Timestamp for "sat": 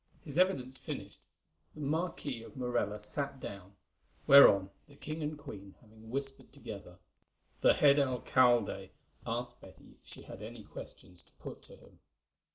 2.97-3.39